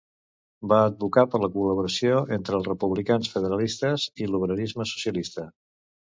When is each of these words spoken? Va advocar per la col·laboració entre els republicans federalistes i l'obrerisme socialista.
Va 0.71 0.77
advocar 0.91 1.23
per 1.33 1.39
la 1.41 1.49
col·laboració 1.57 2.21
entre 2.37 2.57
els 2.59 2.69
republicans 2.69 3.29
federalistes 3.33 4.05
i 4.25 4.31
l'obrerisme 4.31 4.87
socialista. 4.93 5.45